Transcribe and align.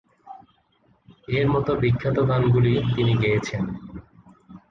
এর 1.29 1.45
মতো 1.49 1.71
বিখ্যাত 1.81 2.17
গানগুলি 2.29 2.73
তিনি 2.95 3.13
গেয়েছেন। 3.23 3.63